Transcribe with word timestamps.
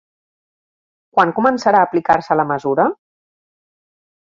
Quan 1.19 1.35
començarà 1.41 1.85
aplicar-se 1.91 2.41
la 2.43 2.49
mesura? 2.57 2.91